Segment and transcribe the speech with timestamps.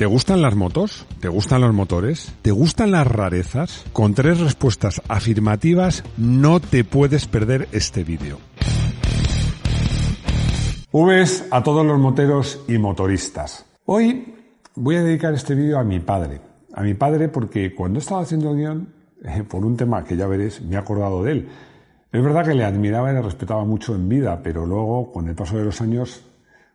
[0.00, 1.06] ¿Te gustan las motos?
[1.20, 2.32] ¿Te gustan los motores?
[2.40, 3.84] ¿Te gustan las rarezas?
[3.92, 8.38] Con tres respuestas afirmativas no te puedes perder este vídeo.
[10.90, 13.66] Uves a todos los moteros y motoristas.
[13.84, 14.36] Hoy
[14.74, 16.40] voy a dedicar este vídeo a mi padre.
[16.72, 18.88] A mi padre porque cuando estaba haciendo guion,
[19.22, 21.48] eh, por un tema que ya veréis, me he acordado de él.
[22.10, 25.34] Es verdad que le admiraba y le respetaba mucho en vida, pero luego, con el
[25.34, 26.22] paso de los años,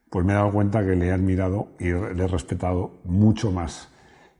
[0.09, 3.89] pues me he dado cuenta que le he admirado y le he respetado mucho más.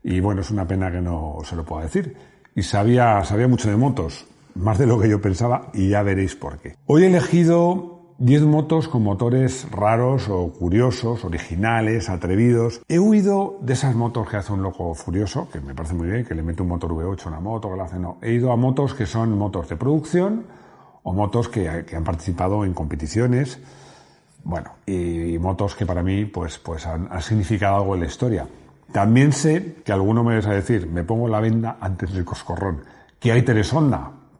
[0.02, 2.16] Y bueno, es una pena que no se lo pueda decir.
[2.54, 6.36] Y sabía, sabía mucho de motos, más de lo que yo pensaba, y ya veréis
[6.36, 6.76] por qué.
[6.86, 12.80] Hoy he elegido 10 motos con motores raros o curiosos, originales, atrevidos.
[12.88, 16.24] He huido de esas motos que hace un loco furioso, que me parece muy bien,
[16.24, 18.16] que le mete un motor V8 a una moto, que la hace no.
[18.22, 20.46] He ido a motos que son motos de producción
[21.02, 23.60] o motos que, que han participado en competiciones
[24.44, 28.46] bueno, y, motos que para mí pues, pues han, significado algo en la historia.
[28.92, 32.82] También sé que alguno me vais a decir, me pongo la venda antes del coscorrón,
[33.18, 33.72] que hay tres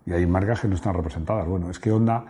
[0.07, 1.47] y hay marcas que no están representadas.
[1.47, 2.25] Bueno, es que Honda,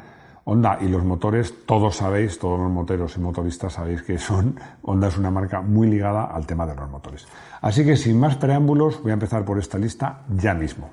[0.45, 5.09] Honda y los motores, todos sabéis, todos los moteros y motoristas sabéis que son, Honda
[5.09, 7.27] es una marca muy ligada al tema de los motores.
[7.61, 10.89] Así que sin más preámbulos, voy a empezar por esta lista ya mismo.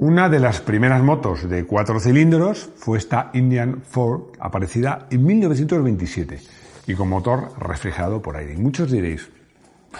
[0.00, 6.38] Una de las primeras motos de cuatro cilindros fue esta Indian Ford, aparecida en 1927
[6.86, 8.54] y con motor refrigerado por aire.
[8.54, 9.28] Y muchos diréis,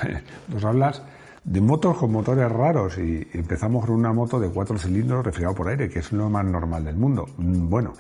[0.47, 1.03] nos hablas
[1.43, 5.69] de motos con motores raros y empezamos con una moto de cuatro cilindros refrigerado por
[5.69, 7.27] aire, que es lo más normal del mundo.
[7.37, 7.93] Mm, bueno,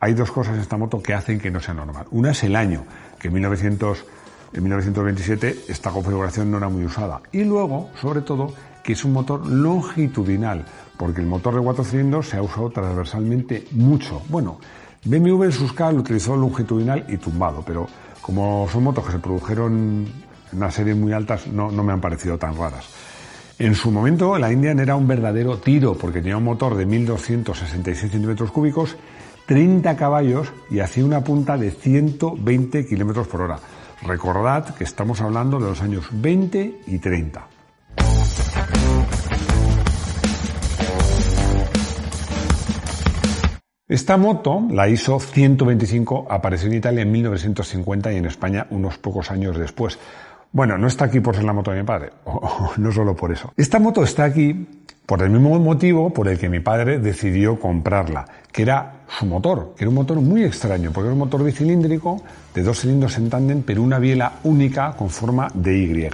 [0.00, 2.06] hay dos cosas en esta moto que hacen que no sea normal.
[2.12, 2.86] Una es el año,
[3.18, 4.06] que en, 1900,
[4.54, 7.20] en 1927 esta configuración no era muy usada.
[7.30, 10.64] Y luego, sobre todo, que es un motor longitudinal
[11.02, 14.22] porque el motor de cuatro cilindros se ha usado transversalmente mucho.
[14.28, 14.58] Bueno,
[15.04, 17.88] BMW en sus lo utilizó longitudinal y tumbado, pero
[18.20, 20.06] como son motos que se produjeron
[20.52, 22.86] en una serie muy altas, no, no me han parecido tan raras.
[23.58, 28.12] En su momento, la Indian era un verdadero tiro, porque tenía un motor de 1266
[28.12, 28.94] centímetros cúbicos,
[29.46, 33.58] 30 caballos y hacía una punta de 120 kilómetros por hora.
[34.02, 37.51] Recordad que estamos hablando de los años 20 y 30.
[43.92, 49.30] Esta moto, la ISO 125, apareció en Italia en 1950 y en España unos pocos
[49.30, 49.98] años después.
[50.50, 52.08] Bueno, no está aquí por ser la moto de mi padre,
[52.78, 53.52] no solo por eso.
[53.54, 54.66] Esta moto está aquí
[55.04, 59.74] por el mismo motivo por el que mi padre decidió comprarla, que era su motor,
[59.76, 62.22] que era un motor muy extraño, porque era un motor bicilíndrico
[62.54, 66.04] de dos cilindros en tándem, pero una biela única con forma de Y.
[66.04, 66.10] Un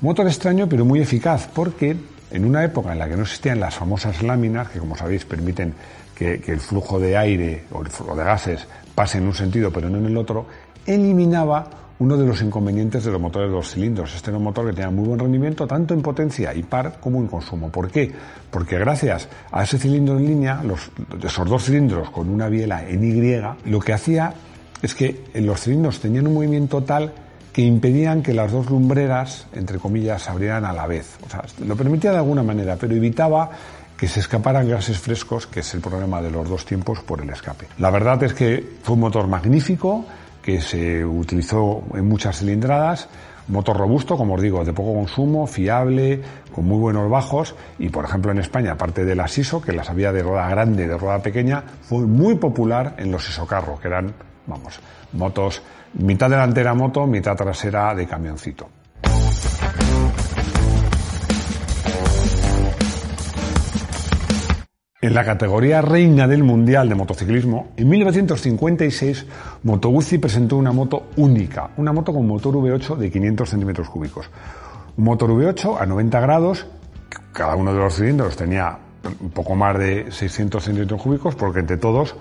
[0.00, 1.96] motor extraño, pero muy eficaz, porque
[2.30, 5.74] en una época en la que no existían las famosas láminas, que como sabéis permiten
[6.14, 9.90] que, el flujo de aire o el flujo de gases pase en un sentido pero
[9.90, 10.46] no en el otro,
[10.86, 11.68] eliminaba
[11.98, 14.14] uno de los inconvenientes de los motores de dos cilindros.
[14.14, 17.20] Este era un motor que tenía muy buen rendimiento tanto en potencia y par como
[17.20, 17.70] en consumo.
[17.70, 18.12] ¿Por qué?
[18.50, 20.90] Porque gracias a ese cilindro en línea, los,
[21.22, 24.34] esos dos cilindros con una biela en Y, lo que hacía
[24.82, 27.12] es que los cilindros tenían un movimiento tal
[27.54, 31.16] que impedían que las dos lumbreras, entre comillas, se abrieran a la vez.
[31.24, 33.48] O sea, lo permitía de alguna manera, pero evitaba
[33.96, 37.30] que se escaparan gases frescos, que es el problema de los dos tiempos por el
[37.30, 37.68] escape.
[37.78, 40.04] La verdad es que fue un motor magnífico,
[40.42, 43.08] que se utilizó en muchas cilindradas,
[43.46, 46.22] motor robusto, como os digo, de poco consumo, fiable,
[46.52, 49.88] con muy buenos bajos y, por ejemplo, en España, aparte de las ISO, que las
[49.90, 54.12] había de rueda grande de rueda pequeña, fue muy popular en los ISO-carro, que eran,
[54.48, 54.80] vamos,
[55.12, 55.62] motos,
[55.94, 58.68] mitad delantera moto, mitad trasera de camioncito.
[65.00, 69.26] En la categoría reina del Mundial de Motociclismo, en 1956
[69.64, 74.30] Moto Guzzi presentó una moto única, una moto con motor V8 de 500 centímetros cúbicos.
[74.96, 76.66] Un motor V8 a 90 grados,
[77.34, 78.78] cada uno de los cilindros tenía
[79.20, 82.16] un poco más de 600 centímetros cúbicos, porque entre todos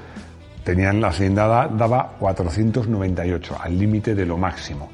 [0.63, 4.90] tenían la cilindrada daba 498, al límite de lo máximo.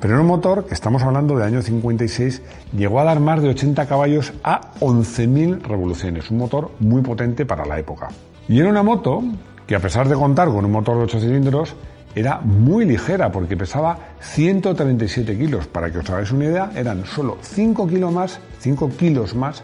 [0.00, 2.42] Pero en un motor, que estamos hablando del año 56,
[2.76, 6.28] llegó a dar más de 80 caballos a 11.000 revoluciones.
[6.30, 8.08] Un motor muy potente para la época.
[8.48, 9.22] Y era una moto
[9.64, 11.76] que a pesar de contar con un motor de 8 cilindros,
[12.16, 15.68] era muy ligera porque pesaba 137 kilos.
[15.68, 19.62] Para que os hagáis una idea, eran solo 5 kilos más, 5 kilos más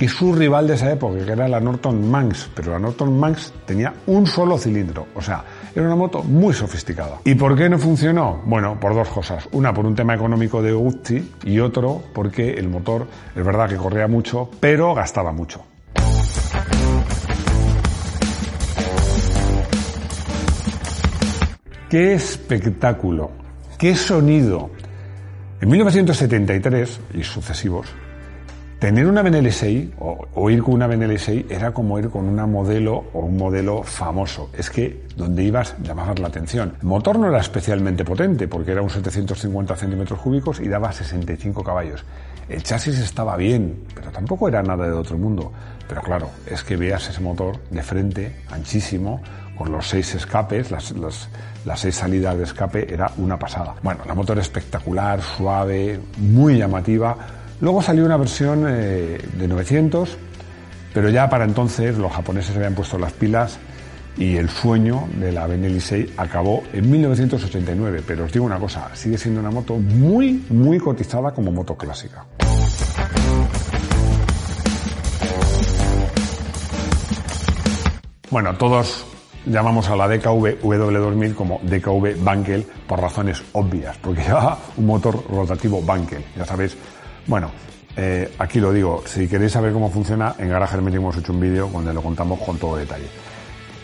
[0.00, 3.52] que su rival de esa época, que era la Norton Manx, pero la Norton Manx
[3.66, 5.44] tenía un solo cilindro, o sea,
[5.74, 7.18] era una moto muy sofisticada.
[7.22, 8.40] ¿Y por qué no funcionó?
[8.46, 9.46] Bueno, por dos cosas.
[9.52, 13.06] Una, por un tema económico de Guzzi y otro, porque el motor
[13.36, 15.66] es verdad que corría mucho, pero gastaba mucho.
[21.90, 23.32] qué espectáculo,
[23.76, 24.70] qué sonido.
[25.60, 27.88] En 1973 y sucesivos,
[28.80, 32.46] tener una Benelli 6 o, ir con una Benelli 6 era como ir con una
[32.46, 34.48] modelo o un modelo famoso.
[34.56, 36.74] Es que donde ibas llamabas la atención.
[36.80, 41.62] El motor no era especialmente potente porque era un 750 centímetros cúbicos y daba 65
[41.62, 42.02] caballos.
[42.48, 45.52] El chasis estaba bien, pero tampoco era nada de otro mundo.
[45.86, 49.20] Pero claro, es que veas ese motor de frente, anchísimo,
[49.58, 51.28] con los seis escapes, las, las,
[51.78, 53.74] seis salidas de escape, era una pasada.
[53.82, 57.14] Bueno, la motor espectacular, suave, muy llamativa.
[57.60, 60.16] Luego salió una versión eh, de 900,
[60.94, 63.58] pero ya para entonces los japoneses habían puesto las pilas
[64.16, 68.02] y el sueño de la Benelli 6 acabó en 1989.
[68.06, 72.24] Pero os digo una cosa, sigue siendo una moto muy, muy cotizada como moto clásica.
[78.30, 79.04] Bueno, todos
[79.44, 85.22] llamamos a la DKV W2000 como DKV Bankel por razones obvias, porque lleva un motor
[85.28, 86.74] rotativo Bankel, ya sabéis.
[87.26, 87.50] Bueno,
[87.96, 91.40] eh, aquí lo digo, si queréis saber cómo funciona, en Garage Hermético hemos hecho un
[91.40, 93.06] vídeo donde lo contamos con todo detalle.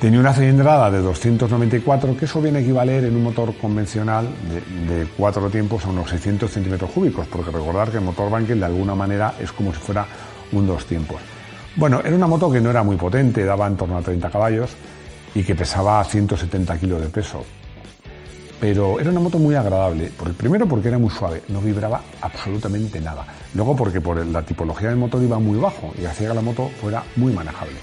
[0.00, 4.28] Tenía una cilindrada de 294, que eso viene a equivaler en un motor convencional
[4.88, 8.66] de, cuatro tiempos a unos 600 centímetros cúbicos, porque recordar que el motor Bankel de
[8.66, 10.06] alguna manera es como si fuera
[10.52, 11.16] un dos tiempos.
[11.76, 14.70] Bueno, era una moto que no era muy potente, daba en torno a 30 caballos
[15.34, 17.44] y que pesaba 170 kilos de peso.
[18.60, 20.10] Pero era una moto muy agradable.
[20.16, 23.24] Por el primero porque era muy suave, no vibraba absolutamente nada.
[23.54, 26.70] Luego porque por la tipología del motor iba muy bajo y hacía que la moto
[26.80, 27.76] fuera muy manejable.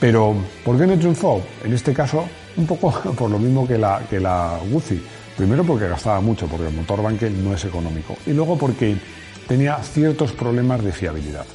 [0.00, 0.34] Pero,
[0.64, 1.40] ¿por qué no triunfó?
[1.62, 2.24] En este caso,
[2.56, 5.00] un poco por lo mismo que la, que la Guzzi.
[5.36, 8.16] Primero porque gastaba mucho, porque el motor Bankel no es económico.
[8.26, 8.96] Y luego porque
[9.46, 11.46] tenía ciertos problemas de fiabilidad.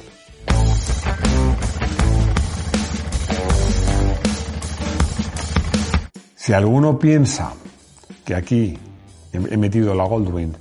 [6.34, 7.52] Si alguno piensa
[8.28, 8.78] que aquí
[9.32, 10.52] he metido la Goldwing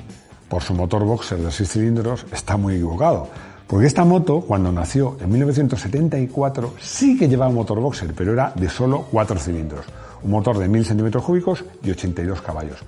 [0.47, 3.27] por su motor boxer de 6 cilindros, está muy equivocado.
[3.67, 8.69] Porque esta moto, cuando nació en 1974, sí que llevaba motor boxer, pero era de
[8.69, 9.85] solo 4 cilindros.
[10.23, 12.79] Un motor de 1000 centímetros cúbicos y 82 caballos.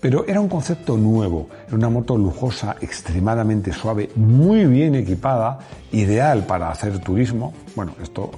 [0.00, 5.58] Pero era un concepto nuevo, era una moto lujosa, extremadamente suave, muy bien equipada,
[5.90, 7.54] ideal para hacer turismo.
[7.74, 8.30] Bueno, esto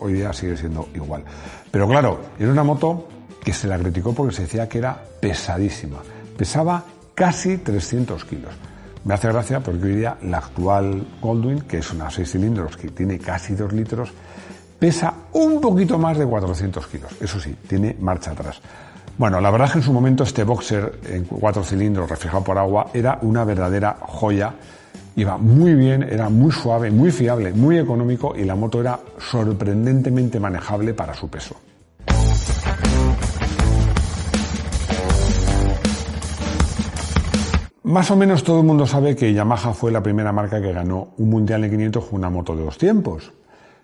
[0.00, 1.24] hoy día sigue siendo igual.
[1.70, 3.08] Pero claro, era una moto
[3.46, 5.98] que se la criticó porque se decía que era pesadísima.
[6.36, 6.82] Pesaba
[7.14, 8.50] casi 300 kilos.
[9.04, 12.88] Me hace gracia porque hoy día la actual Goldwyn, que es una 6 cilindros que
[12.88, 14.10] tiene casi 2 litros,
[14.80, 17.12] pesa un poquito más de 400 kilos.
[17.20, 18.60] Eso sí, tiene marcha atrás.
[19.16, 22.58] Bueno, la verdad es que en su momento este boxer en 4 cilindros reflejado por
[22.58, 24.54] agua era una verdadera joya.
[25.14, 30.40] Iba muy bien, era muy suave, muy fiable, muy económico y la moto era sorprendentemente
[30.40, 31.54] manejable para su peso.
[37.86, 41.10] Más o menos todo el mundo sabe que Yamaha fue la primera marca que ganó
[41.18, 43.32] un mundial en 500 con una moto de dos tiempos.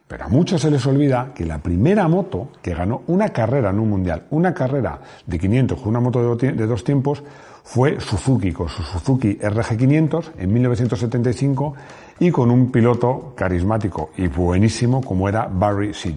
[0.09, 3.79] Pero a muchos se les olvida que la primera moto que ganó una carrera en
[3.79, 7.23] un mundial, una carrera de 500 con una moto de dos tiempos,
[7.63, 11.75] fue Suzuki, con su Suzuki RG500 en 1975
[12.19, 16.17] y con un piloto carismático y buenísimo como era Barry Seed.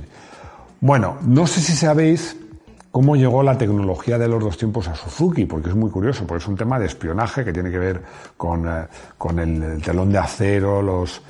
[0.81, 2.35] Bueno, no sé si sabéis
[2.95, 6.41] cómo llegó la tecnología de los dos tiempos a Suzuki, porque es muy curioso, porque
[6.41, 8.01] es un tema de espionaje que tiene que ver
[8.37, 8.87] con, eh,
[9.37, 11.21] el, telón de acero, los,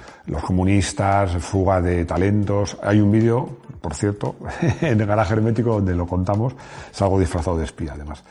[0.43, 2.77] comunistas, fuga de talentos.
[2.83, 3.49] Hay un vídeo,
[3.81, 4.35] por cierto,
[4.81, 6.53] en el garaje hermético donde lo contamos,
[6.91, 8.23] es algo disfrazado de espía además.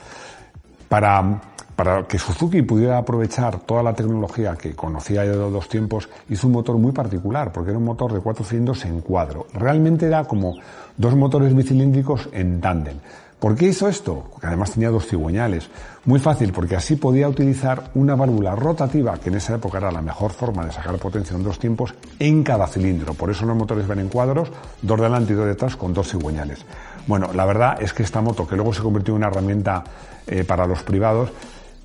[0.89, 1.41] Para,
[1.75, 6.47] para que Suzuki pudiera aprovechar toda la tecnología que conocía de los dos tiempos, hizo
[6.47, 9.49] un motor muy particular, porque era un motor de cuatro cilindros en cuadro.
[9.55, 10.55] Realmente era como
[10.97, 12.99] dos motores bicilíndricos en tándem.
[13.45, 14.25] ¿Por qué hizo esto?
[14.31, 15.69] Porque además tenía dos cigüeñales.
[16.07, 20.01] Muy fácil, porque así podía utilizar una válvula rotativa, que en esa época era la
[20.01, 23.13] mejor forma de sacar potencia en dos tiempos, en cada cilindro.
[23.13, 26.65] Por eso los motores ven en cuadros, dos delante y dos detrás, con dos cigüeñales.
[27.07, 29.85] Bueno, la verdad es que esta moto, que luego se convirtió en una herramienta
[30.27, 31.29] eh, para los privados,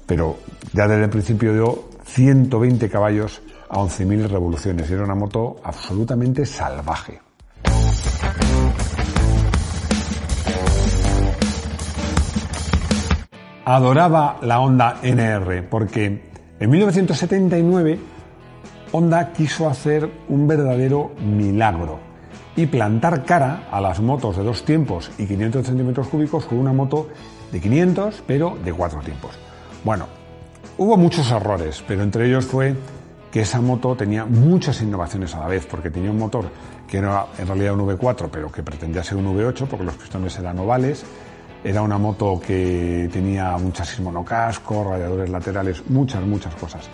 [0.05, 0.37] pero
[0.71, 7.19] ya desde el principio dio 120 caballos a 11.000 revoluciones era una moto absolutamente salvaje.
[13.75, 17.99] Adoraba la Honda NR porque en 1979
[18.91, 21.99] Honda quiso hacer un verdadero milagro
[22.55, 26.73] y plantar cara a las motos de dos tiempos y 500 centímetros cúbicos con una
[26.73, 27.09] moto
[27.51, 29.37] de 500 pero de cuatro tiempos.
[29.83, 30.07] Bueno,
[30.79, 32.75] hubo muchos errores, pero entre ellos fue
[33.31, 36.45] que esa moto tenía muchas innovaciones a la vez, porque tenía un motor
[36.87, 40.39] que era en realidad un V4, pero que pretendía ser un V8, porque los pistones
[40.39, 41.05] eran ovales,
[41.63, 46.89] era una moto que tenía un chasis monocasco, radiadores laterales, muchas, muchas cosas.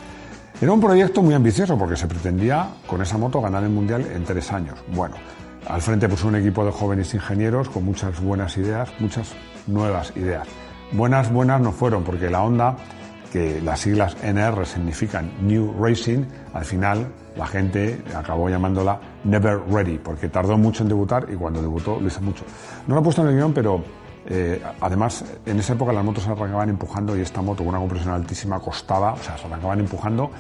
[0.60, 4.24] Era un proyecto muy ambicioso porque se pretendía con esa moto ganar el mundial en
[4.24, 4.80] tres años.
[4.94, 5.16] Bueno,
[5.68, 9.34] al frente puso un equipo de jóvenes ingenieros con muchas buenas ideas, muchas
[9.68, 10.48] nuevas ideas.
[10.92, 12.78] Buenas, buenas no fueron porque la Honda,
[13.32, 19.98] que las siglas NR significan New Racing, al final la gente acabó llamándola Never Ready
[19.98, 22.46] porque tardó mucho en debutar y cuando debutó lo hizo mucho.
[22.88, 23.84] No lo he puesto en el guion, pero
[24.28, 27.80] eh, además, en esa época las motos se arrancaban empujando y esta moto con una
[27.80, 30.32] compresión altísima costaba, o sea, se arrancaban empujando,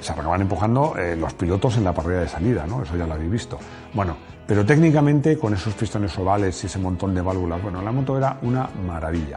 [0.00, 2.82] se arrancaban empujando eh, los pilotos en la parrilla de salida, ¿no?
[2.82, 3.58] Eso ya lo habéis visto.
[3.94, 4.16] Bueno,
[4.46, 8.38] pero técnicamente con esos pistones ovales y ese montón de válvulas, bueno, la moto era
[8.42, 9.36] una maravilla,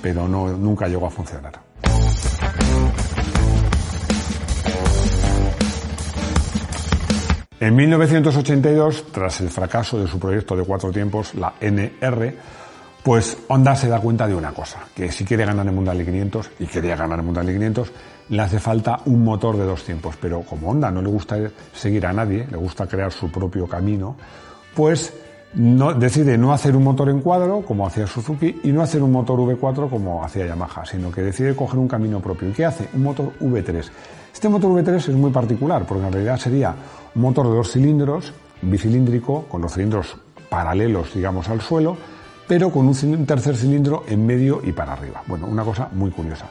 [0.00, 1.66] pero no, nunca llegó a funcionar.
[7.58, 12.34] En 1982, tras el fracaso de su proyecto de cuatro tiempos, la NR,
[13.06, 16.04] pues Honda se da cuenta de una cosa, que si quiere ganar el Mundial de
[16.04, 17.92] 500, y quería ganar el Mundial de 500,
[18.30, 20.16] le hace falta un motor de dos tiempos.
[20.20, 21.36] Pero como Honda no le gusta
[21.72, 24.16] seguir a nadie, le gusta crear su propio camino,
[24.74, 25.12] pues
[25.54, 29.12] no, decide no hacer un motor en cuadro, como hacía Suzuki, y no hacer un
[29.12, 32.48] motor V4 como hacía Yamaha, sino que decide coger un camino propio.
[32.48, 32.88] ¿Y qué hace?
[32.92, 33.88] Un motor V3.
[34.34, 36.74] Este motor V3 es muy particular, porque en realidad sería
[37.14, 38.32] un motor de dos cilindros,
[38.62, 40.16] bicilíndrico, con los cilindros
[40.48, 41.96] paralelos, digamos, al suelo,
[42.46, 45.22] pero con un tercer cilindro en medio y para arriba.
[45.26, 46.46] Bueno, una cosa muy curiosa.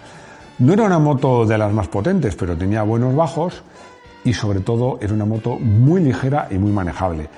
[0.60, 3.62] No era una moto de las más potentes, pero tenía buenos bajos
[4.24, 7.30] y sobre todo era una moto muy ligera y muy manejable.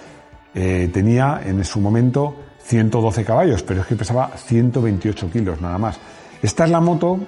[0.54, 6.00] Eh, tenía en su momento 112 caballos, pero es que pesaba 128 kilos nada más.
[6.42, 7.20] Esta es la moto,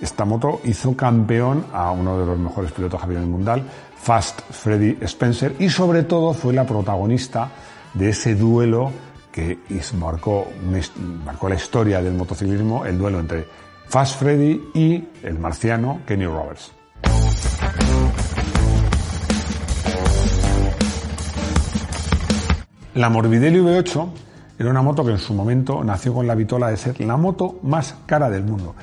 [0.00, 3.62] esta moto hizo campeón a uno de los mejores pilotos del mundial,
[3.96, 7.50] Fast Freddy Spencer, y sobre todo fue la protagonista
[7.94, 8.90] de ese duelo
[9.32, 9.58] que
[9.98, 10.48] marcó,
[11.48, 13.46] la historia del motociclismo, el duelo entre
[13.86, 16.72] Fast Freddy y el marciano Kenny Roberts.
[22.94, 24.08] La Morbidelli V8
[24.58, 27.60] era una moto que en su momento nació con la vitola de ser la moto
[27.62, 28.74] más cara del mundo.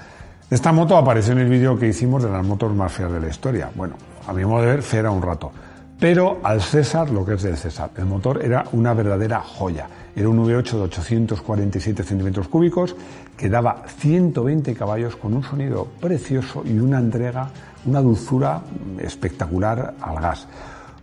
[0.50, 3.27] Esta moto apareció en el vídeo que hicimos de las motos más feas de la
[3.27, 3.70] historia.
[3.75, 3.96] Bueno,
[4.27, 5.51] a mi modo de ver, fea un rato.
[6.00, 7.92] Pero al César lo que es del César.
[7.98, 9.88] El motor era una verdadera joya.
[10.18, 12.96] Era un V8 de 847 centímetros cúbicos
[13.38, 17.52] que daba 120 caballos con un sonido precioso y una entrega,
[17.86, 18.64] una dulzura
[18.98, 20.48] espectacular al gas.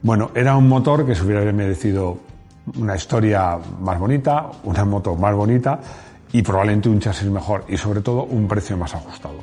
[0.02, 2.18] Bueno, era un motor que se hubiera merecido
[2.76, 5.78] una historia más bonita, una moto más bonita
[6.32, 9.36] y probablemente un chasis mejor y sobre todo un precio más ajustado.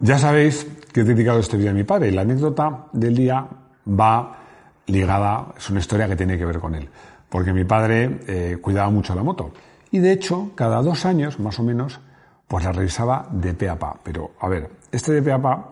[0.00, 3.46] Ya sabéis que he dedicado este día a mi padre la anécdota del día
[3.86, 4.45] va
[4.86, 6.88] ligada, es una historia que tiene que ver con él,
[7.28, 9.52] porque mi padre eh, cuidaba mucho la moto.
[9.90, 12.00] Y de hecho cada dos años más o menos
[12.48, 13.98] pues la revisaba de pe a pa.
[14.02, 15.70] Pero a ver, este de pe a pa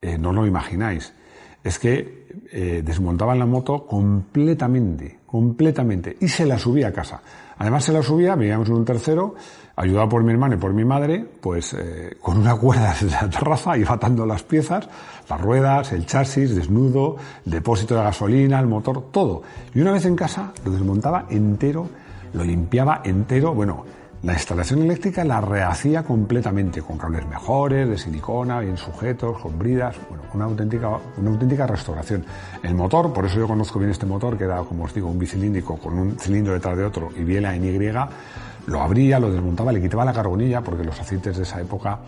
[0.00, 1.14] eh, no lo imagináis,
[1.62, 7.22] es que eh, desmontaban la moto completamente, completamente y se la subía a casa.
[7.56, 9.34] Además se la subía, vivíamos en un tercero,
[9.76, 13.30] ayudado por mi hermano y por mi madre, pues eh, con una cuerda desde la
[13.30, 14.86] terraza iba atando las piezas,
[15.30, 19.42] las ruedas, el chasis, desnudo, depósito de gasolina, el motor, todo.
[19.74, 21.88] Y una vez en casa lo desmontaba entero,
[22.34, 23.86] lo limpiaba entero, bueno,
[24.22, 29.96] la instalación eléctrica la rehacía completamente, con cables mejores, de silicona, bien sujetos, con bridas,
[30.08, 32.24] bueno, una auténtica, una auténtica restauración.
[32.62, 35.18] El motor, por eso yo conozco bien este motor, que era, como os digo, un
[35.18, 37.92] bicilíndrico con un cilindro detrás de otro y biela en Y,
[38.66, 41.98] lo abría, lo desmontaba, le quitaba la carbonilla, porque los aceites de esa época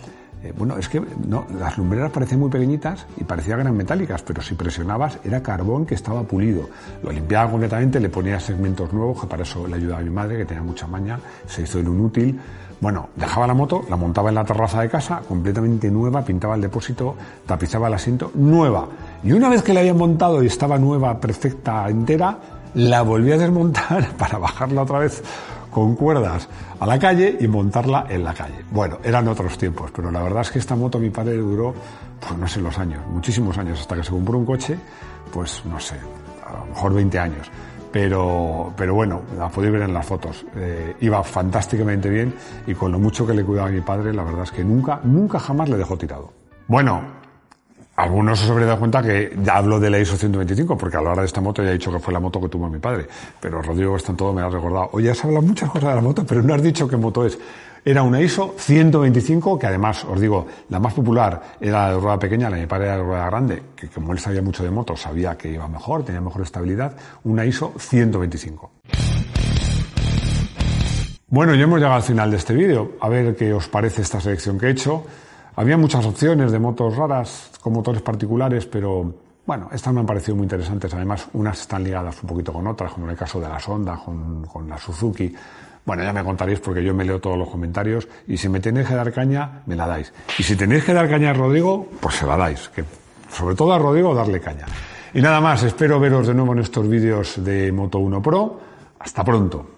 [0.44, 4.42] eh, bueno, es que no, las lumbreras parecían muy pequeñitas y parecían eran metálicas, pero
[4.42, 6.68] si presionabas era carbón que estaba pulido.
[7.02, 10.36] Lo limpiaba completamente, le ponía segmentos nuevos, que para eso le ayudaba a mi madre,
[10.36, 12.38] que tenía mucha maña, se hizo el inútil.
[12.78, 16.60] Bueno, dejaba la moto, la montaba en la terraza de casa, completamente nueva, pintaba el
[16.60, 18.86] depósito, tapizaba el asiento, nueva.
[19.22, 22.38] Y una vez que la había montado y estaba nueva, perfecta, entera,
[22.74, 25.22] la volví a desmontar para bajarla otra vez
[25.74, 28.64] con cuerdas a la calle y montarla en la calle.
[28.70, 31.74] Bueno, eran otros tiempos, pero la verdad es que esta moto a mi padre duró,
[32.20, 34.78] pues no sé los años, muchísimos años, hasta que se compró un coche,
[35.32, 35.96] pues no sé,
[36.46, 37.50] a lo mejor 20 años.
[37.90, 40.44] Pero, pero bueno, la podéis ver en las fotos.
[40.56, 42.34] Eh, iba fantásticamente bien
[42.66, 45.00] y con lo mucho que le cuidaba a mi padre, la verdad es que nunca,
[45.04, 46.32] nunca jamás le dejó tirado.
[46.66, 47.02] Bueno,
[47.96, 51.10] algunos os habréis dado cuenta que ya hablo de la ISO 125, porque a la
[51.10, 53.06] hora de esta moto ya he dicho que fue la moto que tuvo mi padre.
[53.40, 54.90] Pero Rodrigo todo me ha recordado.
[54.92, 57.38] Oye, has hablado muchas cosas de la moto, pero no has dicho qué moto es.
[57.84, 62.18] Era una ISO 125, que además, os digo, la más popular era la de rueda
[62.18, 64.70] pequeña, la de mi padre era de rueda grande, que como él sabía mucho de
[64.70, 66.96] motos, sabía que iba mejor, tenía mejor estabilidad.
[67.24, 68.70] Una ISO 125.
[71.28, 72.92] Bueno, ya hemos llegado al final de este vídeo.
[73.00, 75.04] A ver qué os parece esta selección que he hecho.
[75.56, 79.14] Había muchas opciones de motos raras con motores particulares, pero
[79.46, 80.92] bueno, estas me han parecido muy interesantes.
[80.94, 84.00] Además, unas están ligadas un poquito con otras, como en el caso de la Sonda,
[84.04, 85.32] con, con la Suzuki.
[85.84, 88.88] Bueno, ya me contaréis porque yo me leo todos los comentarios y si me tenéis
[88.88, 90.12] que dar caña, me la dais.
[90.38, 92.68] Y si tenéis que dar caña a Rodrigo, pues se la dais.
[92.70, 92.84] Que
[93.30, 94.66] sobre todo a Rodrigo, darle caña.
[95.12, 98.60] Y nada más, espero veros de nuevo en estos vídeos de Moto 1 Pro.
[98.98, 99.73] Hasta pronto.